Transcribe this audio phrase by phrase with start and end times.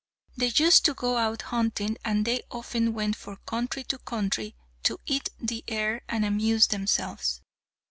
[0.35, 4.99] They used to go out hunting, and they often went from country to country to
[5.05, 7.43] eat the air and amuse themselves.